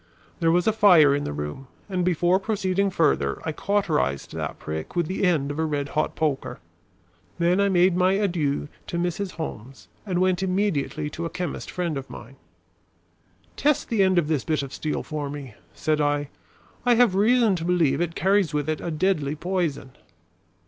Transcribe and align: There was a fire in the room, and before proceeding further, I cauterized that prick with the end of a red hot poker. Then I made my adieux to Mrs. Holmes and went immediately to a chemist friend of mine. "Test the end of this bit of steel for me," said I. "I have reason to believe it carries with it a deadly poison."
There 0.39 0.49
was 0.49 0.65
a 0.65 0.73
fire 0.73 1.13
in 1.13 1.25
the 1.25 1.31
room, 1.31 1.67
and 1.87 2.03
before 2.03 2.39
proceeding 2.39 2.89
further, 2.89 3.39
I 3.45 3.51
cauterized 3.51 4.33
that 4.33 4.57
prick 4.57 4.95
with 4.95 5.05
the 5.05 5.23
end 5.23 5.51
of 5.51 5.59
a 5.59 5.63
red 5.63 5.89
hot 5.89 6.15
poker. 6.15 6.57
Then 7.37 7.59
I 7.61 7.69
made 7.69 7.95
my 7.95 8.17
adieux 8.17 8.67
to 8.87 8.97
Mrs. 8.97 9.33
Holmes 9.33 9.89
and 10.03 10.17
went 10.17 10.41
immediately 10.41 11.07
to 11.11 11.25
a 11.25 11.29
chemist 11.29 11.69
friend 11.69 11.99
of 11.99 12.09
mine. 12.09 12.37
"Test 13.55 13.89
the 13.89 14.01
end 14.01 14.17
of 14.17 14.27
this 14.27 14.43
bit 14.43 14.63
of 14.63 14.73
steel 14.73 15.03
for 15.03 15.29
me," 15.29 15.53
said 15.75 16.01
I. 16.01 16.29
"I 16.83 16.95
have 16.95 17.13
reason 17.13 17.55
to 17.57 17.63
believe 17.63 18.01
it 18.01 18.15
carries 18.15 18.55
with 18.55 18.67
it 18.69 18.81
a 18.81 18.89
deadly 18.89 19.35
poison." 19.35 19.91